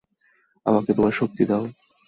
আমাকে 0.65 0.91
তোমার 0.93 1.13
শক্তি 1.13 1.43
দাও। 1.45 1.63